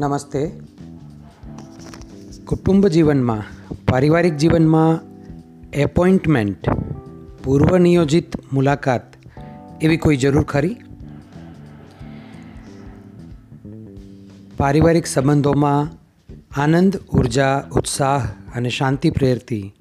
[0.00, 0.50] નમસ્તે.
[2.44, 3.42] કુટુંબ જીવનમાં,
[3.88, 5.00] પારિવારિક જીવનમાં
[5.70, 6.70] એપોઇન્ટમેન્ટ
[7.44, 9.02] પૂર્વ નિયોજિત મુલાકાત
[9.80, 10.76] એવી કોઈ જરૂર ખરી?
[14.56, 15.92] પારિવારિક સંબંધોમાં
[16.60, 19.74] આનંદ, ઊર્જા, ઉત્સાહ અને શાંતિ પ્રેરતી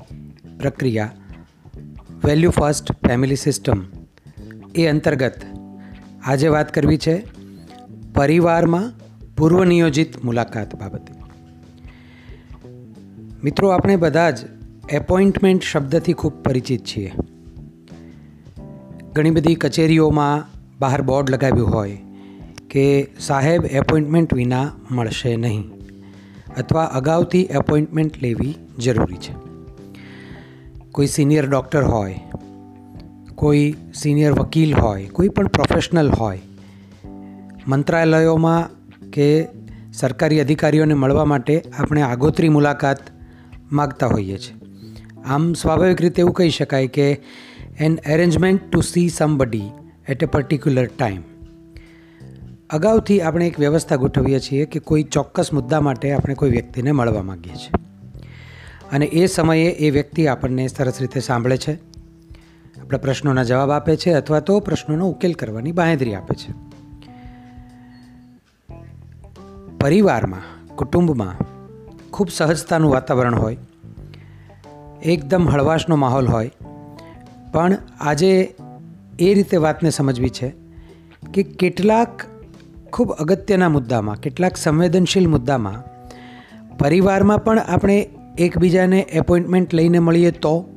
[0.59, 1.11] પ્રક્રિયા,
[2.25, 3.83] વેલ્યુ ફર્સ્ટ ફેમિલી સિસ્ટમ
[4.75, 5.41] એ અંતર્ગત
[6.23, 7.28] આજે વાત કરવી છે
[8.15, 9.08] પરિવારમાં
[9.39, 11.14] પૂર્વ નિયોજિત મુલાકાત બાબતે.
[13.43, 14.38] મિત્રો, આપણે બધા જ
[14.89, 17.14] એપોઇન્ટમેન્ટ શબ્દથી ખૂબ પરિચિત છીએ.
[19.14, 20.46] ઘણી બધી કચેરીઓમાં
[20.79, 21.98] બહાર બોર્ડ લગાવ્યું હોય
[22.70, 25.64] કે સાહેબ એપોઇન્ટમેન્ટ વિના મળશે નહીં
[26.57, 29.34] અથવા અગાઉથી એપોઇન્ટમેન્ટ લેવી જરૂરી છે.
[30.92, 32.20] કોઈ સિનિયર ડૉક્ટર હોય,
[33.36, 36.42] કોઈ સિનિયર વકીલ હોય, કોઈ પણ પ્રોફેશનલ હોય,
[37.67, 38.78] મંત્રાલયોમાં
[39.14, 39.48] કે
[39.94, 42.98] સરકારી અધિકારીઓને મળવા માટે આપણે આગોતરી મુલાકાત
[43.72, 44.56] માગતા હોઈએ છીએ.
[45.26, 47.10] આમ સ્વાભાવિક રીતે એવું કહી શકાય કે
[47.80, 49.70] an arrangement to see somebody
[50.10, 51.22] at a particular time
[52.70, 57.22] અગાઉથી આપણે એક વ્યવસ્થા ગોઠવીએ છીએ કે કોઈ ચોક્કસ મુદ્દા માટે આપણે કોઈ વ્યક્તિને મળવા
[57.22, 57.86] માગીએ છીએ.
[58.92, 61.74] અને એ સમયે એ વ્યક્તિ આપણને સરસ રીતે સાંભળે છે,
[62.82, 66.69] આપણા પ્રશ્નોના જવાબ આપે છે અથવા તો પ્રશ્નોનો ઉકેલ કરવાની બાંહેધરી આપે છે.
[69.81, 71.35] પરિવારમાં, કુટુંબમાં
[72.11, 73.58] ખૂબ સહજતાનું વાતાવરણ હોય,
[75.03, 76.52] એકદમ હળવાશનો માહોલ હોય,
[77.53, 78.55] પણ આજે
[79.19, 80.50] એ રીતે વાતને સમજવી છે
[81.33, 82.25] કે કેટલાક
[82.94, 85.83] ખૂબ અગત્યના મુદ્દામાં, કેટલાક સંવેદનશીલ મુદ્દામાં
[86.77, 90.69] પરિવારમાં પણ આપણે એકબીજાને એપોઇન્ટમેન્ટ લઈને મળીએ તો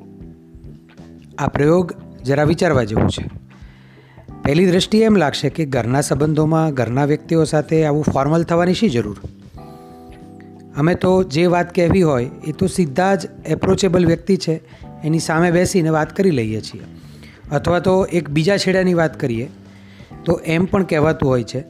[1.39, 1.92] આ પ્રયોગ
[2.25, 3.42] જરા વિચારવા જેવું છે.
[4.45, 9.21] પહેલી દૃષ્ટિએ એમ લાગશે કે ઘરના સંબંધોમાં ઘરના વ્યક્તિઓ સાથે આવું ફોર્મલ થવાની શી જરૂર?
[10.77, 14.61] અમે તો જે વાત કહેવી હોય, એ તો સીધા જ એપ્રોચેબલ વ્યક્તિ છે,
[15.05, 16.80] એની સામે બેસીને વાત કરી લઈએ છીએ.
[17.53, 19.48] અથવા તો એક બીજા છેડાની વાત કરીએ,
[20.25, 21.64] તો એમ પણ કહેવાતું હોય છે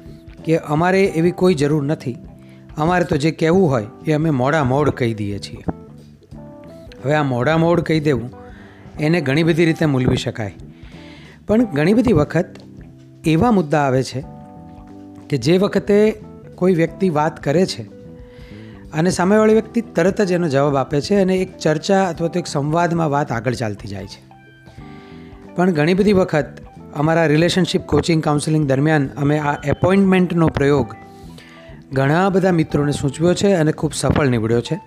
[0.44, 2.16] કે અમારે એવી કોઈ જરૂર નથી.
[2.77, 5.65] અમારે તો જે કહેવું હોય, એ અમે મોડા મોડ કહી દઈએ છીએ.
[7.04, 8.31] હવે આ મોડા મોડ કહી દેવું,
[9.00, 10.54] એને ઘણી બધી રીતે મૂલવી શકાય.
[11.47, 12.47] પણ ઘણી બધી વખત
[13.27, 14.25] એવા મુદ્દા આવે છે
[15.28, 16.21] કે જે વખતે
[16.55, 17.83] કોઈ વ્યક્તિ વાત કરે છે
[18.93, 22.47] અને સામેવાળી વ્યક્તિ તરત જ એનો જવાબ આપે છે અને એક ચર્ચા અથવા તો એક
[22.47, 24.33] સંવાદમાં વાત આગળ ચાલતી જાય છે.
[25.55, 26.47] પણ ઘણી બધી વખત
[26.94, 30.87] અમારા રિલેશનશિપ કોચિંગ કાઉન્સિલિંગ દરમિયાન અમે આ એપોઇન્ટમેન્ટનો પ્રયોગ
[31.93, 34.81] ઘણા બધા મિત્રોને સૂચવ્યો છે અને ખૂબ સફળ નીવડ્યો છે.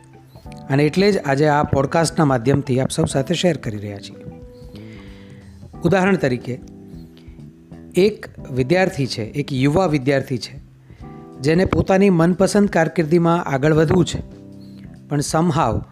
[0.70, 4.16] અને એટલે જ આજે આ પોડકાસ્ટના માધ્યમથી આપ સૌ સાથે શેર કરી રહ્યા છીએ.
[5.84, 6.60] ઉદાહરણ તરીકે
[7.96, 10.60] એક વિદ્યાર્થી છે, એક યુવા વિદ્યાર્થી છે,
[11.42, 14.22] જેને પોતાની મનપસંદ કારકિર્દીમાં આગળ વધવું છે.
[15.10, 15.84] પણ સમહાવ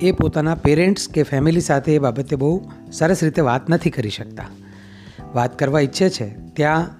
[0.00, 4.44] એ પોતાના પેરેન્ટ્સ કે ફેમિલી સાથે એ બાબતે બહુ સરસ રીતે વાત નથી કરી શકતા.
[5.34, 6.90] વાત કરવા ઈચ્છે છે, ત્યાં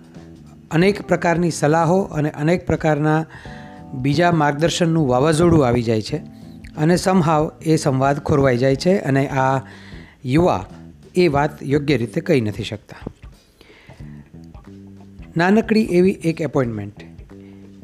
[0.70, 3.26] અનેક પ્રકારની સલાહો અને અનેક પ્રકારના
[3.94, 6.16] બીજા માર્ગદર્શનનું વાવાઝોડું આવી જાય છે
[6.76, 9.60] અને સમહાવ એ સંવાદ ખોરવાઈ જાય છે અને આ
[10.24, 10.66] યુવા
[11.14, 12.96] એ વાત યોગ્ય રીતે કહી નથી શકતા.
[15.36, 16.94] નાનકડી એવી એક એપોઇન્ટમેન્ટ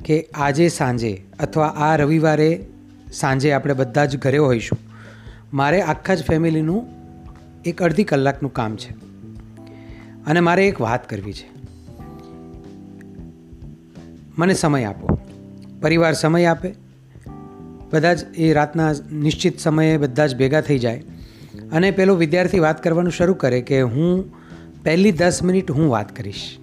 [0.04, 2.66] કે આજે સાંજે અથવા આ રવિવારે
[3.12, 4.78] સાંજે આપણે બધા જ ઘરે હોઈશું.
[5.56, 6.86] મારે આખા જ ફેમિલીનું
[7.64, 8.90] એક અડધી કલાકનું કામ છે.
[10.26, 11.48] અને મારે એક વાત કરવી છે.
[14.38, 15.18] મને સમય આપો.
[15.82, 16.74] પરિવાર સમય આપે.
[17.92, 21.02] બધા જ એ રાતના નિશ્ચિત સમયે બધા જ ભેગા થઈ જાય.
[21.72, 24.24] અને પેલો વિદ્યાર્થી વાત કરવાનું શરૂ કરે કે હું
[24.82, 26.61] પહેલી દસ મિનિટ હું વાત કરીશ.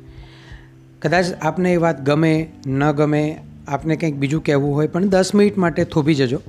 [1.02, 5.58] કદાચ આપને એ વાત ગમે, ન ગમે, આપને કંઈક બીજું કહેવું હોય, પણ દસ મિનિટ
[5.58, 6.42] માટે થોભી જજો.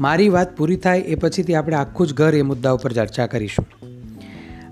[0.00, 3.66] મારી વાત પૂરી થાય એ પછીથી આપણે આખું જ ઘર એ મુદ્દા ઉપર ચર્ચા કરીશું.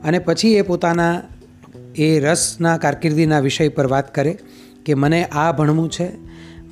[0.04, 1.22] અને પછી એ પોતાના
[1.96, 4.38] એ રસના કારકિર્દીના વિષય પર વાત કરે
[4.86, 6.08] કે મને આ ભણવું છે,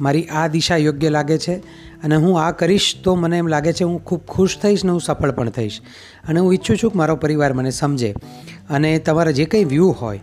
[0.00, 1.54] મારી આ દિશા યોગ્ય લાગે છે,
[2.02, 5.00] અને હું આ કરીશ તો મને એમ લાગે છે હું ખૂબ ખુશ થઈશ ને હું
[5.00, 5.80] સફળ પણ થઈશ.
[6.28, 8.14] અને હું ઈચ્છું છું કે મારો પરિવાર મને સમજે
[8.70, 10.20] અને તમારા જે કંઈ વ્યૂ હોય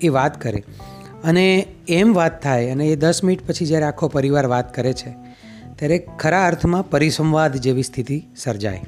[0.00, 0.64] એ વાત કરે.
[1.24, 5.10] અને એમ વાત થાય, અને એ દસ મિનિટ પછી જ્યારે આખો પરિવાર વાત કરે છે,
[5.76, 8.80] ત્યારે ખરા અર્થમાં પરિસંવાદ જેવી સ્થિતિ સર્જાય.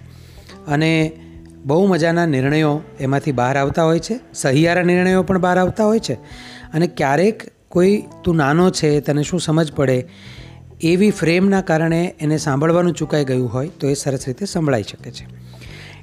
[0.68, 1.12] અને
[1.64, 6.14] બહુ મજાના નિર્ણયો એમાંથી બહાર આવતા હોય છે, સહિયારા નિર્ણયો પણ બહાર આવતા હોય છે,
[6.74, 10.08] અને ક્યારેક કોઈ તું નાનો છે, તને શું સમજ પડે?
[10.80, 15.26] એવી ફ્રેમના કારણે એને સાંભળવાનું ચૂકાઈ ગયું હોય, તો એ સરસ રીતે સંભળાઈ શકે છે.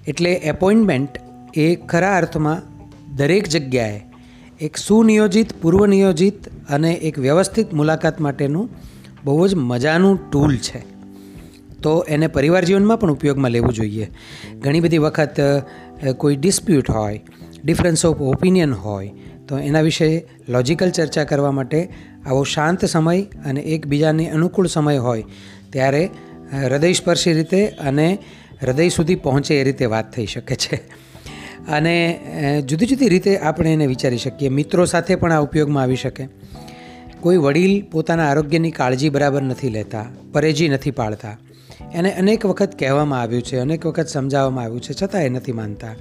[0.08, 1.10] એટલે એપોઇન્ટમેન્ટ
[1.54, 2.62] એ ખરા અર્થમાં
[3.16, 4.00] દરેક જગ્યાએ
[4.62, 8.70] એક સુનિયોજિત, પૂર્વનિયોજિત અને એક વ્યવસ્થિત મુલાકાત માટેનું
[9.26, 10.80] બહુ જ મજાનું ટૂલ છે.
[11.84, 14.08] તો એને પરિવાર જીવનમાં પણ ઉપયોગમાં લેવું જોઈએ.
[14.60, 15.42] ઘણી બધી વખત
[16.18, 17.22] કોઈ ડિસ્પ્યુટ હોય,
[17.64, 19.12] ડિફરન્સ ઓફ ઓપિનિયન હોય,
[19.48, 20.10] તો એના વિશે
[20.50, 21.90] લોજિકલ ચર્ચા કરવા માટે
[22.26, 25.24] આવો શાંત સમય અને એકબીજાને અનુકૂળ સમય હોય,
[25.70, 26.10] ત્યારે
[26.66, 28.18] હૃદયસ્પર્શી રીતે અને
[28.62, 30.82] હૃદય સુધી પહોંચે એ રીતે વાત થઈ શકે છે.
[31.68, 31.96] અને
[32.70, 34.50] જુદી જુદી રીતે આપણે એને વિચારી શકીએ.
[34.50, 36.28] મિત્રો સાથે પણ આ ઉપયોગમાં આવી શકે.
[37.22, 41.38] કોઈ વડીલ પોતાના આરોગ્યની કાળજી બરાબર નથી લેતા, પરેજી નથી પાળતા
[41.94, 45.94] એને અનેક વખત કહેવામાં આવ્યું છે, અનેક વખત સમજાવવામાં આવ્યું છે, છતાં એ નથી માનતા.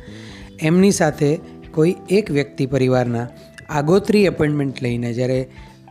[0.63, 1.39] એમની સાથે
[1.71, 3.27] કોઈ એક વ્યક્તિ પરિવારના
[3.71, 5.39] આગોતરી એપોઇન્ટમેન્ટ લઈને જ્યારે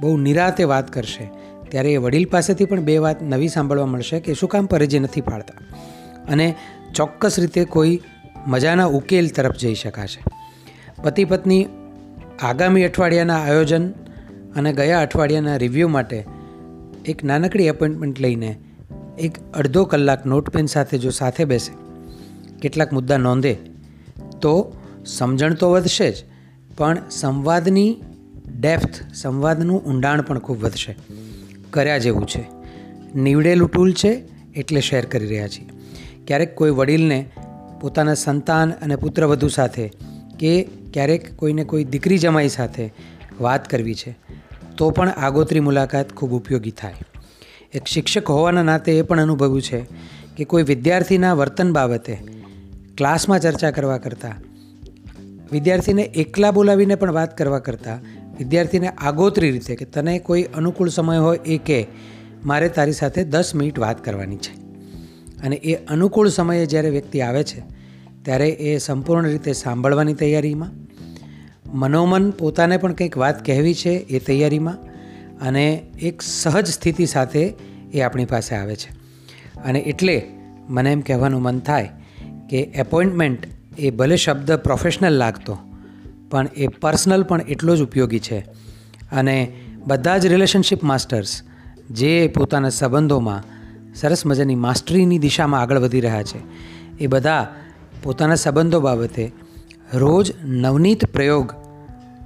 [0.02, 1.30] બહુ નિરાતે વાત કરશે,
[1.70, 5.22] ત્યારે એ વડીલ પાસેથી પણ બે વાત નવી સાંભળવા મળશે કે શું કામ પરેજી નથી
[5.22, 5.58] પાડતા.
[6.28, 6.48] અને
[6.96, 8.00] ચોક્કસ રીતે કોઈ
[8.48, 10.24] મજાના ઉકેલ તરફ જઈ શકાશે.
[11.04, 11.68] પતિ પત્ની
[12.42, 13.90] આગામી અઠવાડિયાના આયોજન
[14.56, 16.26] અને ગયા અઠવાડિયાના રિવ્યૂ માટે
[17.06, 18.58] એક નાનકડી એપોઇન્ટમેન્ટ લઈને
[19.20, 21.72] એક અડધો કલાક નોટપેન સાથે જો સાથે બેસે,
[22.60, 23.54] કેટલાક મુદ્દા નોંધે,
[24.42, 24.76] તો
[25.06, 26.16] સમજણ તો વધશે જ,
[26.78, 27.98] પણ સંવાદની
[28.60, 30.96] ડેપ્થ, સંવાદનું ઊંડાણ પણ ખૂબ વધશે.
[31.72, 32.46] કર્યા જેવું છે.
[33.16, 34.24] નીવડેલું ટૂલ છે,
[34.56, 35.70] એટલે શેર કરી રહ્યા છીએ.
[36.28, 37.30] ક્યારેક કોઈ વડીલને
[37.82, 39.92] પોતાના સંતાન અને પુત્રવધુ સાથે
[40.40, 42.94] કે ક્યારેક કોઈને કોઈ દીકરી જમાઈ સાથે
[43.42, 44.16] વાત કરવી છે,
[44.78, 46.94] તો પણ આગોતરી મુલાકાત ખૂબ ઉપયોગી થાય.
[47.74, 49.80] એક શિક્ષક હોવાના નાતે એ પણ અનુભવ્યું છે
[50.38, 52.18] કે કોઈ વિદ્યાર્થીના વર્તન બાબતે
[52.98, 54.44] ક્લાસમાં ચર્ચા કરવા કરતાં,
[55.52, 58.00] વિદ્યાર્થીને એકલા બોલાવીને પણ વાત કરવા કરતાં,
[58.38, 61.88] વિદ્યાર્થીને આગોતરી રીતે કે તને કોઈ અનુકૂળ સમય હોય એ કે,
[62.46, 64.65] મારે તારી સાથે દસ મિનિટ વાત કરવાની છે.
[65.46, 67.60] અને એ અનુકૂળ સમયે જ્યારે વ્યક્તિ આવે છે,
[68.24, 70.72] ત્યારે એ સંપૂર્ણ રીતે સાંભળવાની તૈયારીમાં.
[71.74, 74.78] મનોમન પોતાને પણ કંઈક વાત કહેવી છે એ તૈયારીમાં
[75.42, 77.54] અને એક સહજ સ્થિતિ સાથે
[77.94, 78.90] એ આપણી પાસે આવે છે.
[79.62, 80.28] અને એટલે
[80.70, 81.90] મને એમ કહેવાનું મન થાય
[82.50, 83.40] કે એપોઇન્ટમેન્ટ
[83.78, 85.58] એ ભલે શબ્દ પ્રોફેશનલ લાગતો,
[86.32, 88.40] પણ એ પર્સનલ પણ એટલો જ ઉપયોગી છે.
[89.12, 89.54] અને
[89.88, 91.42] બધા જ રિલેશનશિપ માસ્ટર્સ
[91.92, 93.44] જે પોતાના સંબંધોમાં
[93.96, 96.40] સરસ મજાની માસ્ટરીની દિશામાં આગળ વધી રહ્યા છે.
[96.98, 97.56] એ બધા
[98.04, 99.32] પોતાના સંબંધો બાબતે
[99.94, 101.54] રોજ નવનીત પ્રયોગ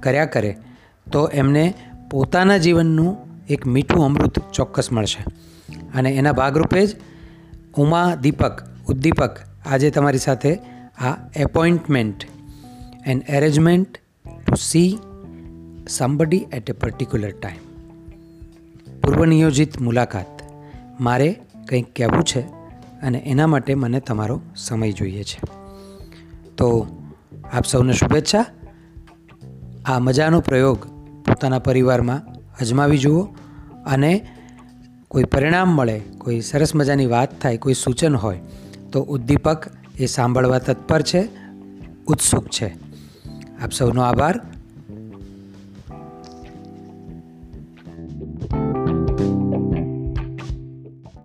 [0.02, 0.56] કર્યા કરે
[1.12, 1.74] તો એમને
[2.10, 3.16] પોતાના જીવનનું
[3.50, 5.24] એક મીઠું અમૃત ચોક્કસ મળશે.
[5.94, 6.96] અને એના ભાગરૂપે જ
[7.76, 10.58] ઉમા દીપક, ઉદ્દીપક આજે તમારી સાથે
[10.98, 12.26] આ appointment
[13.06, 13.98] and arrangement
[14.46, 14.98] to see
[15.88, 17.84] somebody at a particular time.
[19.00, 20.26] પૂર્વનિયોજિત મુલાકાત.
[21.00, 22.40] મારે કંઈક કહેવું છે
[23.02, 25.40] અને એના માટે મને તમારો સમય જોઈએ છે.
[26.56, 26.86] તો
[27.52, 28.44] આપ સૌને શુભેચ્છા.
[29.84, 30.84] આ મજાનો પ્રયોગ
[31.26, 33.22] પોતાના પરિવારમાં અજમાવી જુઓ
[33.86, 34.28] અને
[35.08, 38.40] કોઈ પરિણામ મળે, કોઈ સરસ મજાની વાત થાય, કોઈ સૂચન હોય,
[38.92, 39.66] તો ઉદ્દીપક
[39.98, 41.28] એ સાંભળવા તત્પર છે,
[42.06, 42.66] ઉત્સુક છે.
[43.62, 44.40] આપ સૌનો આભાર.